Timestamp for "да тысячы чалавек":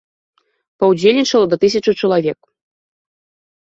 1.53-2.39